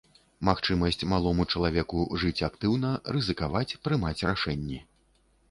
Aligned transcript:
Магчымасць 0.47 1.03
малому 1.11 1.45
чалавеку 1.53 1.99
жыць 2.23 2.45
актыўна, 2.49 2.89
рызыкаваць, 3.17 3.77
прымаць 3.87 4.19
рашэнні. 4.33 4.83